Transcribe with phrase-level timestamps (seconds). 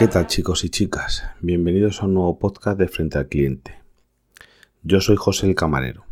[0.00, 1.24] ¿Qué tal chicos y chicas?
[1.40, 3.82] Bienvenidos a un nuevo podcast de Frente al Cliente.
[4.82, 6.06] Yo soy José el Camarero.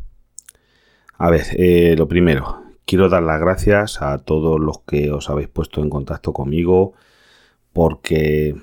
[1.16, 5.48] A ver, eh, lo primero, quiero dar las gracias a todos los que os habéis
[5.48, 6.92] puesto en contacto conmigo
[7.72, 8.54] porque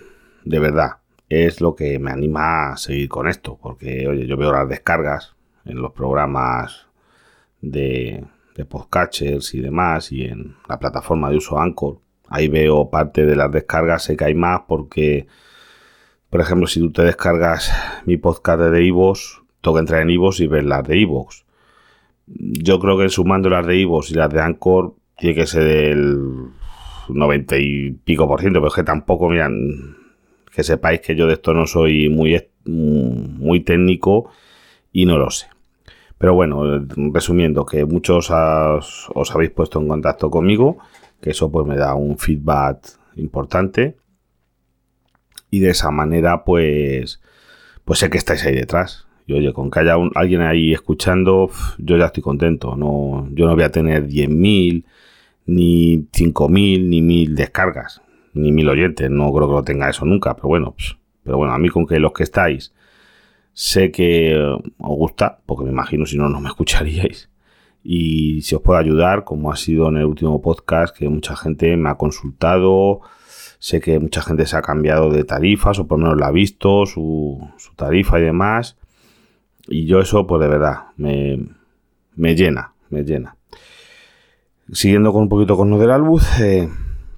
[0.43, 0.97] de verdad
[1.27, 3.57] es lo que me anima a seguir con esto.
[3.59, 5.35] Porque, oye, yo veo las descargas
[5.65, 6.85] en los programas
[7.61, 8.23] de,
[8.55, 12.04] de podcatchers y demás y en la plataforma de uso Anchor.
[12.35, 15.27] Ahí veo parte de las descargas, sé que hay más porque,
[16.29, 17.71] por ejemplo, si tú te descargas
[18.05, 21.45] mi podcast de Ivos, que entrar en Ivos y ver las de Ivos.
[22.27, 26.19] Yo creo que sumando las de Ivos y las de Anchor tiene que ser el
[27.09, 29.97] 90 y pico por ciento, pero es que tampoco, miran,
[30.53, 34.29] que sepáis que yo de esto no soy muy, muy técnico
[34.91, 35.47] y no lo sé.
[36.17, 40.77] Pero bueno, resumiendo, que muchos os, habéis puesto en contacto conmigo,
[41.25, 43.97] que eso pues me da un feedback importante.
[45.49, 47.19] Y de esa manera, pues,
[47.83, 49.07] pues sé que estáis ahí detrás.
[49.25, 52.75] Y oye, con que haya alguien ahí escuchando, yo ya estoy contento.
[52.75, 54.85] No, yo no voy a tener 10.000,
[55.47, 58.03] ni 5.000, ni 1.000 descargas,
[58.35, 59.09] ni 1.000 oyentes.
[59.09, 60.75] No creo que lo tenga eso nunca, pero bueno,
[61.23, 62.71] pero bueno, a mí con que los que estáis
[63.53, 67.29] Sé que os gusta, porque me imagino si no, no me escucharíais.
[67.87, 71.77] Y si os puedo ayudar, como ha sido en el último podcast, que mucha gente
[71.77, 73.01] me ha consultado.
[73.59, 76.31] Sé que mucha gente se ha cambiado de tarifas, o por lo menos la ha
[76.31, 78.75] visto, su, tarifa y demás.
[79.67, 81.37] Y yo eso, pues de verdad, me,
[82.35, 83.37] llena, me llena.
[84.71, 86.67] Siguiendo con un poquito con lo del albuz, eh,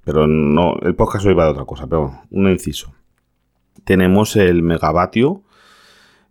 [0.03, 2.93] pero no, el podcast hoy va de otra cosa, pero un inciso.
[3.85, 5.43] Tenemos el megavatio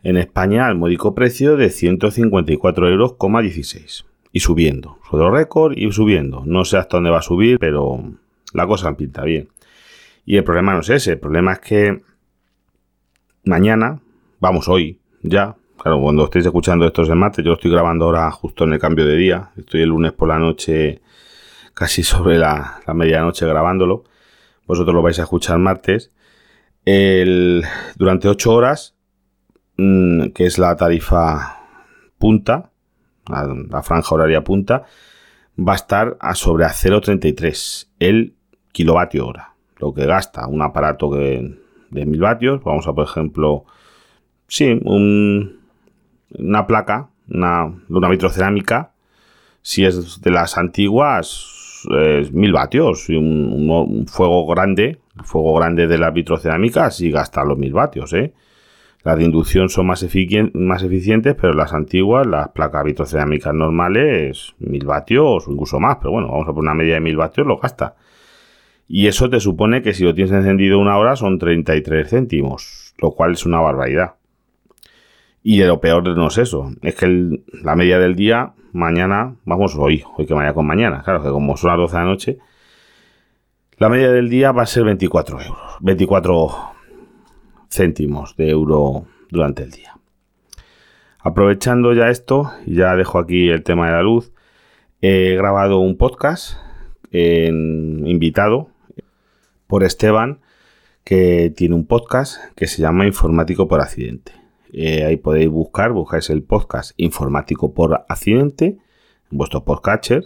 [0.02, 3.14] en España al módico precio de 154 euros,
[4.36, 4.98] y subiendo.
[5.08, 6.42] Suelo récord y subiendo.
[6.44, 8.02] No sé hasta dónde va a subir, pero
[8.52, 9.48] la cosa pinta bien.
[10.26, 12.02] Y el problema no es ese, el problema es que
[13.44, 13.98] mañana,
[14.38, 18.64] vamos hoy, ya, claro, cuando estéis escuchando estos martes, yo lo estoy grabando ahora justo
[18.64, 21.00] en el cambio de día, estoy el lunes por la noche,
[21.72, 24.04] casi sobre la, medianoche grabándolo,
[24.66, 26.12] vosotros lo vais a escuchar martes,
[26.84, 27.64] el,
[27.96, 28.96] durante 8 horas
[29.78, 31.58] Mm, que es la tarifa
[32.18, 32.70] punta,
[33.28, 34.84] la, franja horaria punta,
[35.58, 38.34] va a estar a sobre a 0,33 el
[38.72, 39.54] kilovatio hora.
[39.78, 41.56] Lo que gasta un aparato de
[41.90, 43.64] 1000 vatios, vamos a por ejemplo,
[44.48, 48.92] sí, una placa, una, una vitrocerámica,
[49.62, 51.56] si es de las antiguas,
[51.90, 57.58] es 1000 vatios, y un, fuego grande, fuego grande de la vitrocerámica, sí gasta los
[57.58, 58.32] 1000 vatios, ¿eh?
[59.04, 60.04] Las de inducción son más,
[60.54, 66.12] más eficientes, pero las antiguas, las placas vitrocerámicas normales, 1000 vatios o incluso más, pero
[66.12, 67.94] bueno, vamos a poner una media de 1000 vatios, lo gasta.
[68.88, 73.12] Y eso te supone que si lo tienes encendido una hora son 33 céntimos, lo
[73.12, 74.14] cual es una barbaridad.
[75.42, 80.02] Y lo peor no es eso, es que la media del día, mañana, vamos hoy,
[80.16, 82.38] hoy que vaya con mañana, claro que como son las 12 de la noche,
[83.78, 86.75] la media del día va a ser 24 euros, 24
[87.76, 89.98] céntimos de euro durante el día.
[91.20, 94.32] Aprovechando ya esto, ya dejo aquí el tema de la luz,
[95.00, 96.58] he grabado un podcast
[97.12, 98.68] invitado
[99.66, 100.40] por Esteban,
[101.04, 104.32] que tiene un podcast que se llama Informático por Accidente.
[104.72, 108.78] Eh, ahí podéis buscar, buscáis el podcast Informático por Accidente
[109.30, 110.24] en vuestro podcatcher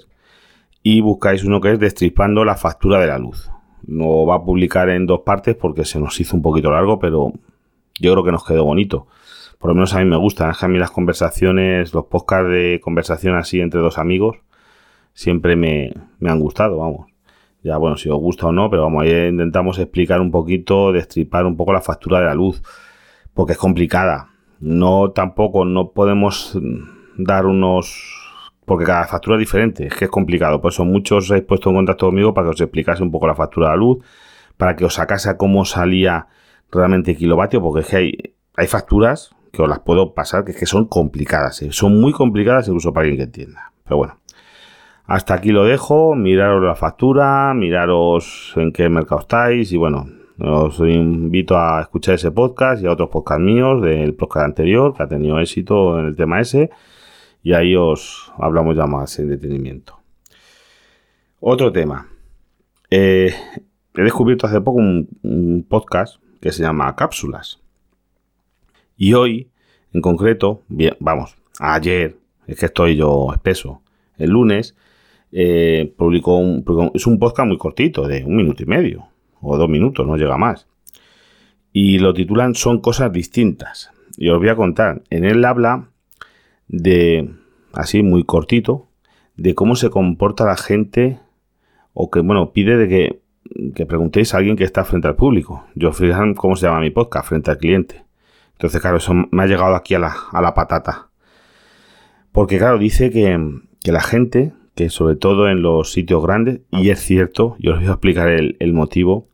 [0.83, 3.51] y buscáis uno que es Destripando la factura de la luz.
[3.87, 7.33] No va a publicar en dos partes porque se nos hizo un poquito largo, pero
[7.99, 9.07] yo creo que nos quedó bonito.
[9.59, 10.51] Por lo menos a mí me gustan.
[10.51, 14.39] Es a mí las conversaciones, los podcasts de conversación así entre dos amigos,
[15.13, 15.93] siempre me,
[16.27, 17.09] han gustado, vamos.
[17.63, 21.45] Ya, bueno, si os gusta o no, pero vamos, ahí intentamos explicar un poquito, destripar
[21.45, 22.63] un poco la factura de la luz,
[23.35, 24.31] porque es complicada.
[24.61, 26.59] No, tampoco, no podemos
[27.19, 28.30] dar unos
[28.71, 30.61] porque cada factura es diferente, es que es complicado.
[30.61, 33.27] Por eso muchos os habéis puesto en contacto conmigo para que os explicase un poco
[33.27, 33.99] la factura de la luz,
[34.57, 36.29] para que os sacase cómo salía
[36.71, 40.57] realmente kilovatio, porque es que hay, hay facturas que os las puedo pasar que, es
[40.57, 41.73] que son complicadas, ¿eh?
[41.73, 43.73] son muy complicadas incluso para alguien que entienda.
[43.83, 44.19] Pero bueno,
[45.05, 50.07] hasta aquí lo dejo, miraros la factura, miraros en qué mercado estáis y bueno,
[50.39, 55.03] os invito a escuchar ese podcast y a otros podcasts míos del podcast anterior que
[55.03, 56.71] ha tenido éxito en el tema ese
[57.43, 59.99] y ahí os hablamos ya más en detenimiento.
[61.41, 62.09] Otro tema.
[62.91, 63.33] Eh,
[63.95, 67.61] he descubierto hace poco un, podcast que se llama Cápsulas.
[68.97, 69.51] Y hoy,
[69.93, 72.17] en concreto, bien, vamos, ayer,
[72.47, 73.83] es que estoy yo espeso,
[74.19, 74.77] el lunes,
[75.33, 76.65] eh, publicó un,
[76.95, 79.07] es un podcast muy cortito, de un minuto y medio,
[79.41, 80.67] o dos minutos, no llega más.
[81.73, 83.91] y lo titulan Son cosas distintas.
[84.17, 85.03] Y os voy a contar.
[85.09, 85.90] En él habla
[86.71, 87.29] de,
[87.73, 88.89] así muy cortito,
[89.37, 91.19] de cómo se comporta la gente
[91.93, 93.23] o que, bueno, pide de que,
[93.75, 95.65] que preguntéis a alguien que está frente al público.
[95.75, 98.05] Yo, fijan cómo se llama mi podcast, frente al cliente.
[98.53, 101.09] Entonces, claro, eso me ha llegado aquí a la, a la patata.
[102.33, 103.39] Porque, claro, dice que,
[103.83, 107.81] que, la gente, que sobre todo en los sitios grandes, y es cierto, yo os
[107.81, 109.27] voy a explicar el, el motivo,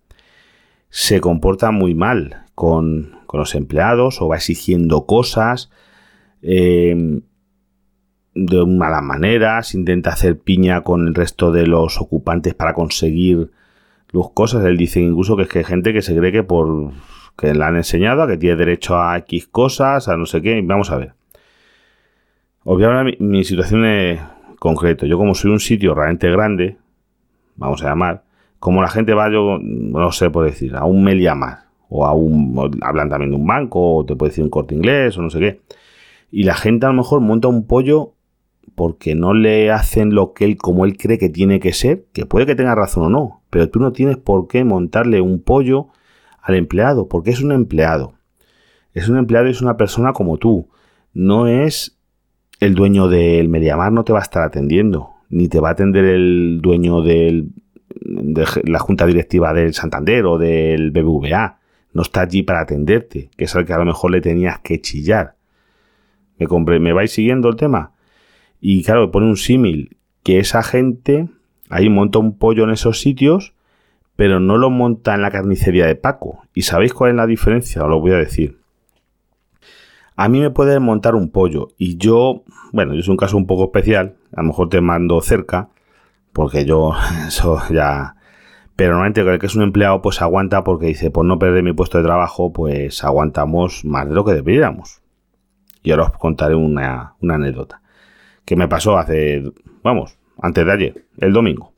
[0.88, 5.70] se comporta muy mal con, con, los empleados o va exigiendo cosas.
[6.48, 7.20] Eh,
[8.34, 13.50] de malas maneras, intenta hacer piña con el resto de los ocupantes para conseguir
[14.12, 14.64] las cosas.
[14.64, 16.92] Él dice incluso que es que hay gente que se cree que por
[17.36, 20.62] que le han enseñado a que tiene derecho a X cosas, a no sé qué.
[20.62, 21.14] Vamos a ver.
[22.64, 24.20] Os voy a hablar mi, mi situación en
[24.58, 25.06] concreto.
[25.06, 26.76] Yo como soy un sitio realmente grande,
[27.56, 28.22] vamos a llamar,
[28.58, 32.78] como la gente va, yo no sé por decir, a un Meliamar, o a un,
[32.82, 35.38] hablan también de un banco, o te puede decir un corte inglés, o no sé
[35.38, 35.60] qué.
[36.30, 38.14] Y la gente a lo mejor monta un pollo
[38.74, 42.26] porque no le hacen lo que él, como él cree que tiene que ser, que
[42.26, 45.88] puede que tenga razón o no, pero tú no tienes por qué montarle un pollo
[46.42, 48.14] al empleado, porque es un empleado.
[48.92, 50.68] Es un empleado y es una persona como tú.
[51.12, 51.98] No es
[52.60, 56.04] el dueño del Mediamar, no te va a estar atendiendo, ni te va a atender
[56.04, 57.46] el dueño de
[58.64, 61.58] la junta directiva del Santander o del BBVA.
[61.92, 64.80] No está allí para atenderte, que es al que a lo mejor le tenías que
[64.80, 65.35] chillar.
[66.38, 67.92] ¿Me, ¿Me vais siguiendo el tema?
[68.60, 71.28] Y claro, pone un símil que esa gente
[71.70, 73.54] ahí monta un pollo en esos sitios,
[74.16, 76.42] pero no lo monta en la carnicería de Paco.
[76.54, 77.82] ¿Y sabéis cuál es la diferencia?
[77.84, 78.58] Os lo voy a decir.
[80.16, 82.42] A mí me puede montar un pollo y yo,
[82.72, 85.68] bueno, es un caso un poco especial, a lo mejor te mando cerca,
[86.32, 86.92] porque yo,
[87.28, 88.14] eso ya...
[88.76, 91.72] Pero normalmente el que es un empleado pues aguanta porque dice, por no perder mi
[91.72, 95.00] puesto de trabajo, pues aguantamos más de lo que deberíamos.
[95.86, 97.80] Y ahora os contaré una, una anécdota
[98.44, 99.44] que me pasó hace,
[99.84, 101.74] vamos, antes de ayer, el domingo.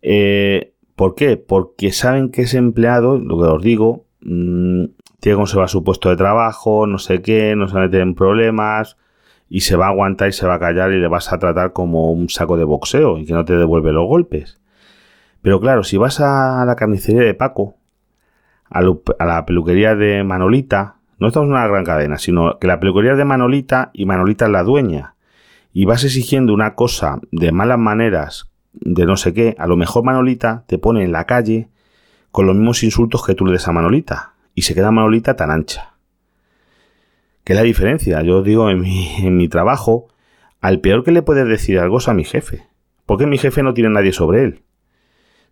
[0.00, 1.36] Eh, ¿Por qué?
[1.36, 4.84] Porque saben que ese empleado, lo que os digo, mmm,
[5.20, 8.96] tiene que conservar su puesto de trabajo, no sé qué, no se va en problemas
[9.50, 11.74] y se va a aguantar y se va a callar y le vas a tratar
[11.74, 14.58] como un saco de boxeo y que no te devuelve los golpes.
[15.42, 17.76] Pero claro, si vas a la carnicería de Paco,
[18.70, 18.80] a
[19.26, 23.18] la peluquería de Manolita, no estamos en una gran cadena, sino que la peluquería es
[23.18, 25.14] de Manolita y Manolita es la dueña
[25.72, 30.04] y vas exigiendo una cosa de malas maneras, de no sé qué, a lo mejor
[30.04, 31.68] Manolita te pone en la calle
[32.30, 35.50] con los mismos insultos que tú le des a Manolita y se queda Manolita tan
[35.50, 35.94] ancha.
[37.44, 38.22] ¿Qué es la diferencia?
[38.22, 40.08] Yo digo en mi, en mi trabajo,
[40.60, 42.66] al peor que le puedes decir algo es a mi jefe,
[43.04, 44.62] porque mi jefe no tiene nadie sobre él.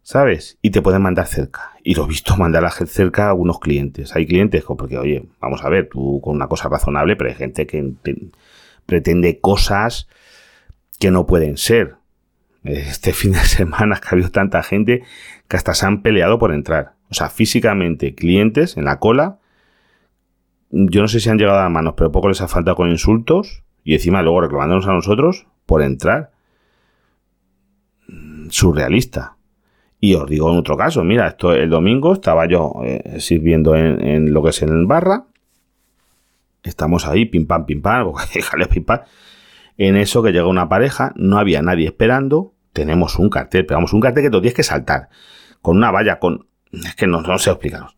[0.03, 0.59] ¿Sabes?
[0.63, 1.73] Y te pueden mandar cerca.
[1.85, 4.15] Y lo he visto mandar a cerca a algunos clientes.
[4.17, 7.67] Hay clientes, porque, oye, vamos a ver, tú con una cosa razonable, pero hay gente
[7.67, 7.95] que
[8.85, 10.09] pretende cosas
[10.99, 11.97] que no pueden ser.
[12.65, 15.03] Este fin de semana que ha habido tanta gente
[15.49, 16.95] que hasta se han peleado por entrar.
[17.11, 19.39] O sea, físicamente, clientes en la cola.
[20.71, 23.63] Yo no sé si han llegado a manos, pero poco les ha faltado con insultos.
[23.85, 26.33] Y encima luego reclamándonos a nosotros por entrar.
[28.49, 29.37] Surrealista.
[30.05, 34.33] Y os digo en otro caso, mira, esto el domingo estaba yo eh, sirviendo en,
[34.33, 35.27] lo que es en el barra
[36.65, 38.13] Estamos ahí, pim pam, pim pam,
[38.71, 38.99] pim pam.
[39.79, 43.93] En eso que llega una pareja, no había nadie esperando, tenemos un cartel, pero vamos,
[43.93, 45.09] un cartel que te tienes que saltar.
[45.61, 46.47] Con una valla, con...
[46.73, 47.97] Es que no, no sé explicaros.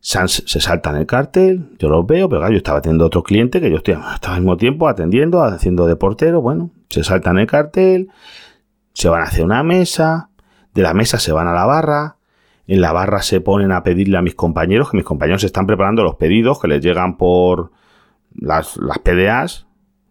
[0.00, 3.22] Se, se saltan el cartel, yo los veo, pero claro, yo estaba atendiendo a otro
[3.22, 7.46] cliente que yo estoy, al mismo tiempo atendiendo, haciendo de portero, bueno, se saltan el
[7.46, 8.08] cartel,
[8.92, 10.27] se van hacia una mesa,
[10.78, 12.18] de la mesa se van a la barra,
[12.68, 16.04] en la barra se ponen a pedirle a mis compañeros, que mis compañeros están preparando
[16.04, 17.72] los pedidos que les llegan por,
[18.32, 19.66] las, las PDAs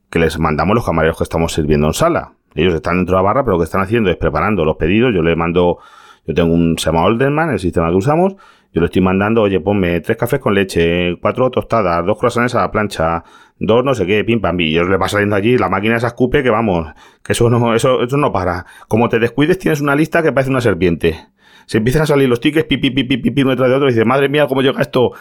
[0.10, 2.34] que les mandamos los camareros que estamos sirviendo en sala.
[2.54, 5.14] Ellos están dentro de la barra, pero lo que están haciendo es preparando los pedidos.
[5.16, 5.78] Yo le mando,
[6.26, 8.36] yo tengo un, se llama Olderman, el sistema que usamos.
[8.74, 12.62] Yo le estoy mandando, oye, ponme tres cafés con leche, cuatro tostadas, dos croissants a
[12.62, 13.24] la plancha,
[13.60, 16.08] dos no sé qué, pim pam, y ellos le va saliendo allí, la máquina esa
[16.08, 16.88] escupe que vamos,
[17.24, 18.66] que eso no, eso, eso no para.
[18.88, 21.28] Como te descuides, tienes una lista que parece una serpiente.
[21.66, 24.06] Se empiezan a salir los tickets, pipi, pipi, pipi, uno detrás de otro, y dices,
[24.06, 25.12] madre mía, cómo llega esto.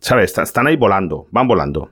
[0.00, 0.36] ¿Sabes?
[0.38, 1.90] Están ahí volando, van volando.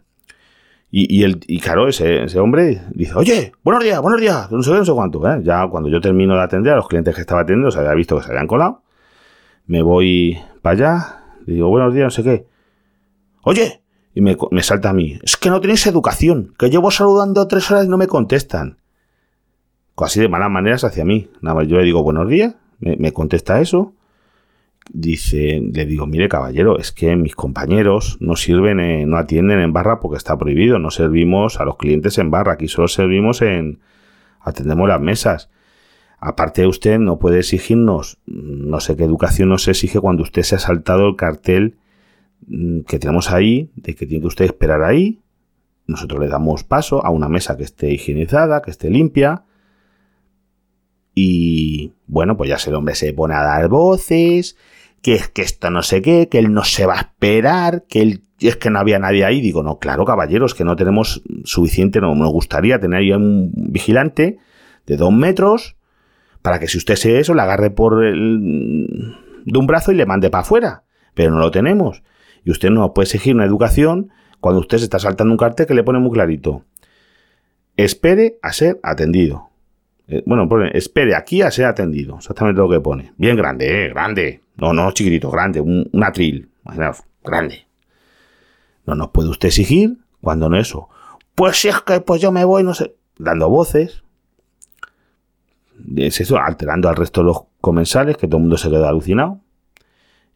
[0.91, 4.63] Y, y, el, y claro, ese, ese, hombre dice, oye, buenos días, buenos días, no
[4.63, 5.27] sé, no sé cuánto.
[5.29, 5.41] ¿eh?
[5.43, 8.17] Ya cuando yo termino de atender a los clientes que estaba atendiendo, se había visto
[8.17, 8.83] que se habían colado.
[9.67, 12.47] Me voy para allá, digo, buenos días, no sé qué.
[13.43, 13.83] Oye,
[14.17, 17.71] y me, me salta a mí, es que no tenéis educación, que llevo saludando tres
[17.71, 18.79] horas y no me contestan.
[19.95, 21.29] Así de malas maneras hacia mí.
[21.43, 23.93] Nada más yo le digo, buenos días, me, me contesta eso.
[24.91, 30.01] dice, le digo, mire caballero, es que mis compañeros no sirven, no atienden en barra
[30.01, 33.81] porque está prohibido, no servimos a los clientes en barra, aquí solo servimos en,
[34.41, 35.51] atendemos las mesas.
[36.21, 40.59] Aparte usted no puede exigirnos, no sé qué educación nos exige cuando usted se ha
[40.59, 41.77] saltado el cartel
[42.87, 45.21] que tenemos ahí, de que tiene que usted esperar ahí,
[45.87, 49.45] nosotros le damos paso a una mesa que esté higienizada, que esté limpia,
[51.15, 54.57] y bueno, pues ya el hombre se pone a dar voces,
[55.01, 58.03] que es que esto no sé qué, que él no se va a esperar, que
[58.03, 59.41] él es que no había nadie ahí.
[59.41, 64.39] Digo, no, claro, caballeros, que no tenemos suficiente, no nos gustaría tener ahí un vigilante
[64.87, 65.77] de dos metros
[66.43, 70.07] para que si usted se eso, le agarre por el, de un brazo y le
[70.07, 70.85] mande para afuera.
[71.15, 72.03] Pero no lo tenemos.
[72.47, 75.75] Y usted no puede exigir una educación cuando usted se está saltando un cartel que
[75.75, 76.63] le pone muy clarito.
[77.77, 79.51] Espere a ser atendido.
[80.07, 82.19] Eh, bueno, espere aquí a ser atendido.
[82.19, 83.13] Exactamente lo que pone.
[83.17, 83.89] Bien grande, ¿eh?
[83.89, 84.43] Grande.
[84.59, 85.61] No, no chiquitito, grande.
[85.61, 86.49] Un, atril.
[87.25, 87.67] grande.
[88.87, 90.89] No nos puede usted exigir cuando no eso.
[91.35, 92.95] Pues si es que pues yo me voy, no sé.
[93.19, 94.05] Dando voces.
[95.97, 99.41] Es eso, alterando al resto de los comensales, que todo el mundo se queda alucinado.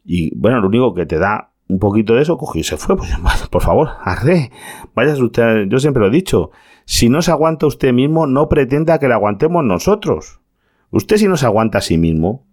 [0.03, 2.97] Y bueno, lo único que te da un poquito de eso, cogió y se fue.
[2.97, 3.11] Pues
[3.49, 4.51] por favor, arre.
[4.93, 6.51] Vaya usted, yo siempre lo he dicho.
[6.85, 10.41] Si no se aguanta usted mismo, no pretenda que le aguantemos nosotros.
[10.89, 12.45] Usted si no se aguanta a sí mismo,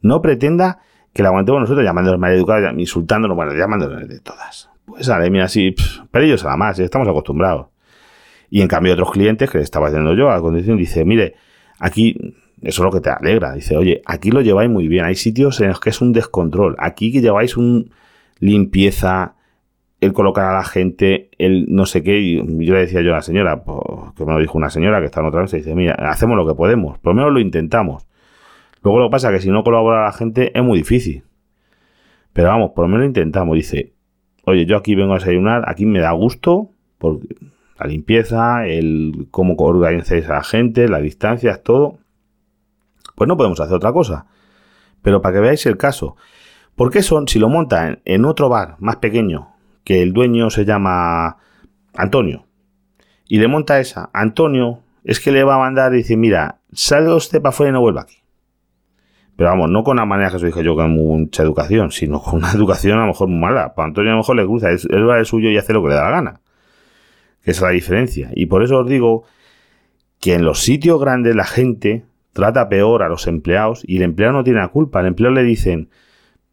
[0.00, 0.80] no pretenda
[1.12, 4.68] que le aguantemos nosotros llamándonos maleducados, insultándonos, bueno, llamándonos de todas.
[4.84, 5.74] Pues sale, mira, así,
[6.10, 7.68] pero ellos nada más, estamos acostumbrados.
[8.50, 11.34] Y en cambio otros clientes que le estaba haciendo yo a la condición, dice, mire,
[11.78, 12.16] aquí,
[12.60, 15.60] eso es lo que te alegra, dice, oye, aquí lo lleváis muy bien, hay sitios
[15.60, 17.90] en los que es un descontrol, aquí que lleváis un
[18.38, 19.36] limpieza,
[20.00, 22.36] el colocar a la gente, el no sé qué.
[22.36, 23.78] Yo le decía yo a la señora, pues,
[24.16, 26.36] que me lo dijo una señora que está en otra vez, y dice, mira, hacemos
[26.36, 28.06] lo que podemos, por lo menos lo intentamos.
[28.82, 31.24] Luego lo que pasa es que si no colabora la gente es muy difícil.
[32.34, 33.54] Pero vamos, por lo menos lo intentamos.
[33.56, 33.94] Dice,
[34.44, 37.20] oye, yo aquí vengo a desayunar, aquí me da gusto, por
[37.78, 41.98] la limpieza, el cómo organizáis a la gente, las distancias, todo.
[43.14, 44.26] Pues no podemos hacer otra cosa.
[45.00, 46.16] Pero para que veáis el caso,
[46.76, 49.54] ¿por qué son, si lo montan en otro bar más pequeño,
[49.84, 51.38] que el dueño se llama
[51.94, 52.46] Antonio,
[53.26, 57.14] y le monta esa, Antonio es que le va a mandar y dice, mira, salga
[57.14, 58.16] usted para afuera y no vuelva aquí.
[59.36, 62.36] Pero vamos, no con la manera que os dije yo con mucha educación, sino con
[62.36, 63.74] una educación a lo mejor muy mala.
[63.74, 65.88] Para Antonio a lo mejor le cruza, él va el suyo y hace lo que
[65.88, 66.40] le da la gana.
[67.42, 68.30] Que es la diferencia.
[68.34, 69.24] Y por eso os digo
[70.20, 74.32] que en los sitios grandes la gente trata peor a los empleados y el empleado
[74.32, 75.00] no tiene la culpa.
[75.00, 75.90] Al empleado le dicen,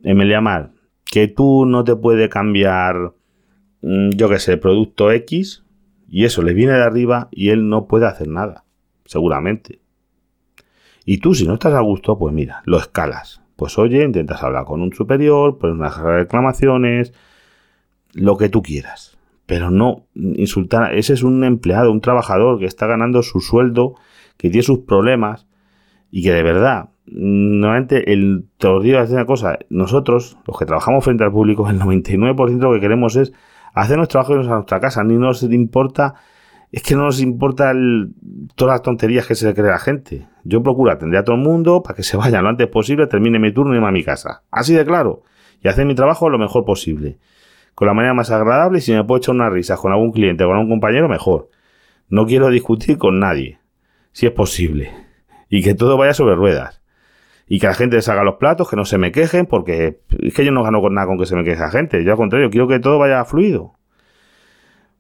[0.04, 0.72] Emilia Mar,
[1.06, 3.14] que tú no te puedes cambiar
[3.82, 5.64] Mm, yo qué sé, producto X,
[6.08, 8.66] y eso le viene de arriba y él no puede hacer nada,
[9.06, 9.82] seguramente.
[11.06, 13.42] Y tú, si no estás a gusto, pues mira, lo escalas.
[13.56, 17.14] Pues oye, intentas hablar con un superior, pones unas reclamaciones,
[18.14, 19.18] lo que tú quieras.
[19.46, 20.94] Pero no insultar.
[20.96, 23.96] Ese es un empleado, un trabajador que está ganando su sueldo,
[24.38, 25.48] que tiene sus problemas
[26.12, 31.04] y que de verdad, nuevamente, el, te os digo una cosa, nosotros, los que trabajamos
[31.04, 33.34] frente al público, el 99% lo que queremos es
[33.74, 35.04] hacer nuestro trabajo a nuestra casa.
[35.04, 36.16] Ni nos importa,
[36.72, 37.74] es que no nos importa
[38.56, 40.28] todas las tonterías que se le cree la gente.
[40.44, 43.40] Yo procuro atender a todo el mundo para que se vaya lo antes posible, termine
[43.40, 44.44] mi turno y me a mi casa.
[44.50, 45.24] Así de claro.
[45.62, 47.20] Y hacer mi trabajo lo mejor posible.
[47.76, 50.44] Con la manera más agradable y si me puedo echar una risa con algún cliente
[50.44, 51.50] o con algún compañero, mejor.
[52.10, 53.60] No quiero discutir con nadie,
[54.12, 54.92] si es posible.
[55.50, 56.81] Y que todo vaya sobre ruedas
[57.54, 60.34] y que la gente les haga los platos, que no se me quejen, porque es
[60.34, 62.02] que yo no gano con nada con que se me queje la gente.
[62.02, 63.74] Yo al contrario, quiero que todo vaya fluido.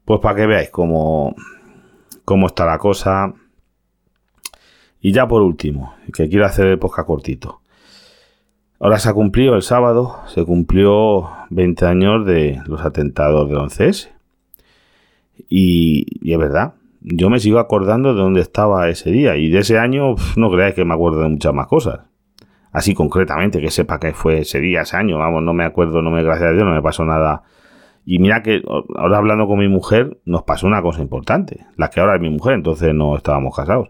[0.03, 1.34] Pues para que veáis cómo,
[2.25, 3.34] cómo está la cosa.
[5.00, 7.62] Y ya por último, que quiero hacer el podcast cortito.
[8.81, 14.10] Ahora se ha cumplido el sábado, se cumplió 20 años de los atentados del 11S.
[15.48, 19.38] Y, y es verdad, yo me sigo acordando de dónde estaba ese día.
[19.38, 22.11] Y de ese año, no creáis que me acuerdo de muchas más cosas
[22.72, 26.12] así concretamente, que sepa que fue ese día, ese año, vamos, no me acuerdo, no
[26.12, 27.44] me, gracias a Dios, no me pasó nada.
[28.06, 28.63] Y mira que
[28.96, 32.30] ahora hablando con mi mujer, nos pasó una cosa importante, la que ahora es mi
[32.30, 33.90] mujer, entonces no estábamos casados.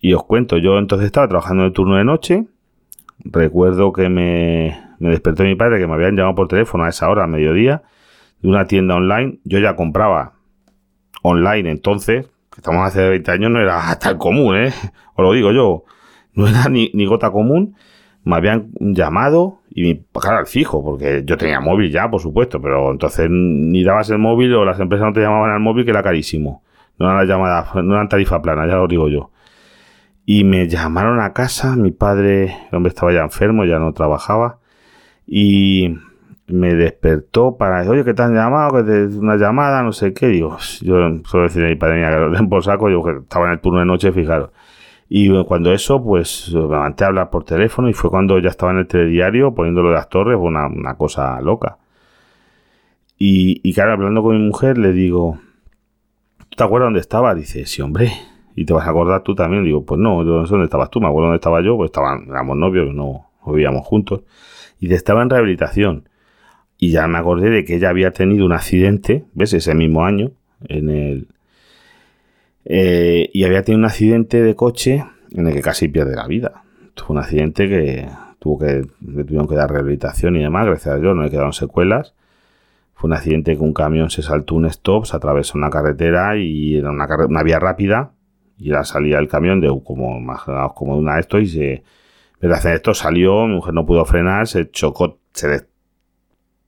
[0.00, 2.46] Y os cuento, yo entonces estaba trabajando en el turno de noche,
[3.20, 7.24] recuerdo que me, despertó mi padre, que me habían llamado por teléfono a esa hora,
[7.24, 7.82] a mediodía,
[8.40, 10.34] de una tienda online, yo ya compraba
[11.22, 14.72] online entonces, que estamos hace 20 años, no era tan común, ¿eh?
[15.14, 15.84] Os lo digo yo,
[16.34, 17.76] no era ni, gota común,
[18.24, 22.90] me habían llamado y claro, al fijo, porque yo tenía móvil ya, por supuesto, pero
[22.90, 26.02] entonces ni dabas el móvil o las empresas no te llamaban al móvil que era
[26.02, 26.62] carísimo.
[26.98, 29.30] No eran las llamadas, no eran tarifa plana, ya lo digo yo.
[30.24, 34.58] Y me llamaron a casa, mi padre, el hombre estaba ya enfermo, ya no trabajaba,
[35.26, 35.96] y
[36.46, 38.84] me despertó para decir, oye, ¿qué te llamado?
[38.84, 40.28] Que una llamada, no sé qué.
[40.28, 43.46] Digo, yo suelo decir a mi padre, que lo den por saco, yo que estaba
[43.46, 44.50] en el turno de noche, fijaros.
[45.08, 48.72] Y cuando eso, pues me levanté a hablar por teléfono y fue cuando ya estaba
[48.72, 51.78] en el telediario poniéndolo de las torres, una, una cosa loca.
[53.18, 55.38] Y, y claro, hablando con mi mujer, le digo,
[56.48, 57.34] ¿tú te acuerdas dónde estaba?
[57.34, 58.12] Dice, sí, hombre.
[58.56, 59.64] Y te vas a acordar tú también.
[59.64, 61.88] Digo, pues no, yo no sé dónde estabas tú, me acuerdo dónde estaba yo, pues
[61.88, 64.22] estaban, éramos novios, no vivíamos juntos.
[64.80, 66.08] Y estaba en rehabilitación.
[66.78, 69.52] Y ya me acordé de que ella había tenido un accidente, ¿ves?
[69.52, 70.32] Ese mismo año,
[70.68, 71.28] en el...
[72.64, 76.64] Eh, y había tenido un accidente de coche en el que casi pierde la vida.
[76.96, 80.98] Fue un accidente que tuvo que, le tuvieron que dar rehabilitación y demás, gracias a
[80.98, 82.14] Dios no le quedaron secuelas.
[82.94, 86.76] Fue un accidente que un camión se saltó un stop, se atravesó una carretera y
[86.76, 88.12] era una, una vía rápida
[88.58, 90.20] y la salía el camión de como,
[90.74, 91.82] como de una de esto y se...
[92.38, 95.66] Pero hacer esto salió, mi mujer no pudo frenar, se chocó, se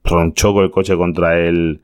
[0.02, 1.82] tronchó con el coche contra el,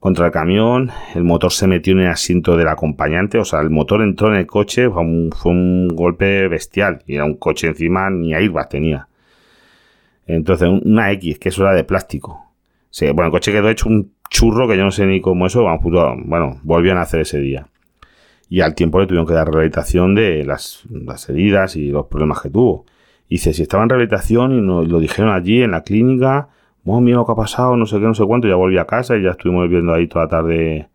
[0.00, 3.68] contra el camión, el motor se metió en el asiento del acompañante, o sea, el
[3.68, 8.32] motor entró en el coche, fue un, golpe bestial, y era un coche encima, ni
[8.32, 9.08] airbag tenía.
[10.26, 12.50] Entonces, una X, que eso era de plástico.
[13.00, 16.60] bueno, el coche quedó hecho un churro que yo no sé ni cómo eso, bueno,
[16.62, 17.66] volvían a hacer ese día.
[18.48, 22.40] Y al tiempo le tuvieron que dar rehabilitación de las, las heridas y los problemas
[22.40, 22.86] que tuvo.
[23.28, 26.48] Y dice, si estaba en rehabilitación y nos lo dijeron allí en la clínica,
[26.96, 28.86] oh, mira lo que ha pasado, no sé qué, no sé cuánto, ya volví a
[28.86, 30.88] casa y ya estuvimos viendo ahí toda la tarde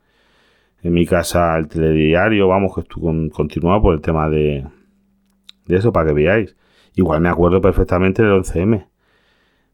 [0.84, 4.66] en mi casa el telediario, vamos, que estuvo continuado por el tema de,
[5.68, 6.56] eso, para que veáis.
[6.96, 8.86] Igual me acuerdo perfectamente del 11M.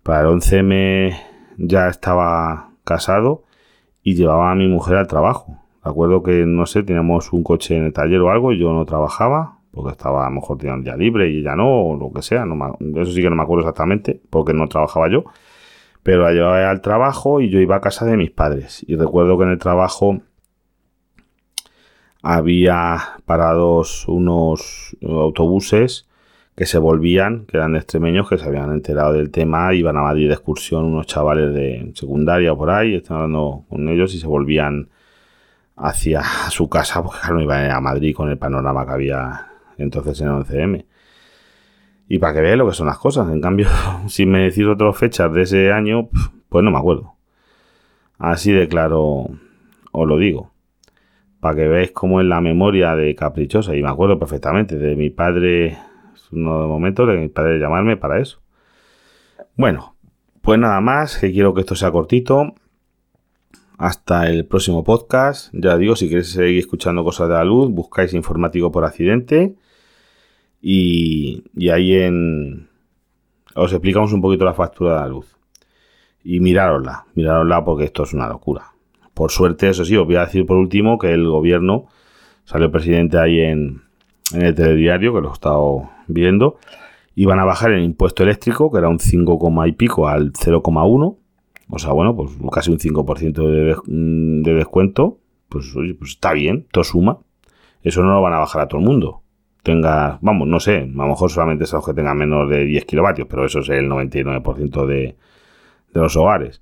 [0.04, 1.16] Para el 11M
[1.58, 3.44] ya estaba casado
[4.04, 5.58] y llevaba a mi mujer al trabajo.
[5.84, 8.86] Recuerdo que, no sé, teníamos un coche en el taller o algo y yo no
[8.86, 12.12] trabajaba porque estaba a lo mejor tenía un día libre y ella no, o lo
[12.12, 12.46] que sea.
[12.46, 15.26] No eso sí que no me acuerdo exactamente porque no trabajaba yo
[16.04, 18.84] pero la llevaba al trabajo y yo iba a casa de mis padres.
[18.88, 20.22] Y recuerdo que en el trabajo
[22.22, 26.08] había parados unos autobuses
[26.56, 30.28] que se volvían, que eran extremeños, que se habían enterado del tema, iban a Madrid
[30.28, 34.28] de excursión unos chavales de secundaria o por ahí, estaban hablando con ellos y se
[34.28, 34.90] volvían
[35.76, 40.22] hacia su casa, porque claro, no iban a Madrid con el panorama que había entonces
[40.22, 40.86] en el 11M.
[42.14, 43.32] Y para que veáis lo que son las cosas.
[43.32, 43.70] En cambio,
[44.08, 46.10] si me decís otras fechas de ese año,
[46.50, 47.14] pues no me acuerdo.
[48.18, 49.30] Así de claro
[49.94, 50.52] os lo digo.
[51.40, 53.78] Para que veáis cómo es la memoria de caprichosa.
[53.78, 55.78] Y me acuerdo perfectamente de mi padre,
[56.34, 58.42] uno de momentos de mi padre llamarme para eso.
[59.56, 59.96] Bueno,
[60.42, 62.56] pues nada más, que quiero que esto sea cortito.
[63.78, 65.50] Hasta el próximo podcast.
[65.54, 69.56] Ya digo, si queréis seguir escuchando cosas de la luz, buscáis informático por accidente
[70.62, 72.70] y, ahí en,
[73.56, 75.36] os explicamos un poquito la factura de la luz.
[76.24, 78.66] Y mirárosla, mirárosla porque esto es una locura.
[79.14, 81.88] Por suerte, eso sí, os voy a decir por último que el gobierno,
[82.46, 83.82] salió presidente ahí en,
[84.34, 86.58] el telediario, que lo he estado viendo,
[87.16, 91.18] iban a bajar el impuesto eléctrico, que era un 5, y pico al 0,1.
[91.74, 95.18] O sea, bueno, pues casi un 5% de, de descuento.
[95.50, 97.20] Pues, pues está bien, todo suma.
[97.82, 99.21] Eso no lo van a bajar a todo el mundo
[99.64, 102.86] tenga, vamos, no sé, a lo mejor solamente es algo que tenga menos de 10
[102.86, 105.16] kilovatios, pero eso es el 99% de,
[105.94, 106.62] de los hogares.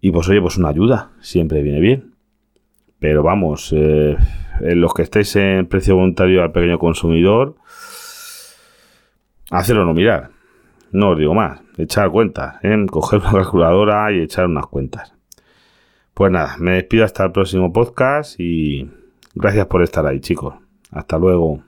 [0.00, 2.14] Y pues oye, pues una ayuda, siempre viene bien.
[2.98, 4.16] Pero vamos, eh,
[4.60, 7.56] en los que estéis en precio voluntario al pequeño consumidor,
[9.50, 10.30] hacerlo no mirar.
[10.92, 12.76] No os digo más, echar cuentas, ¿eh?
[12.90, 15.14] coger una calculadora y echar unas cuentas.
[16.14, 18.90] Pues nada, me despido hasta el próximo podcast y
[19.34, 20.61] gracias por estar ahí, chicos.
[20.92, 21.62] Hasta luego.